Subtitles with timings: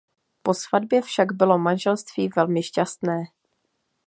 [0.43, 3.23] Po svatbě však bylo manželství velmi šťastné.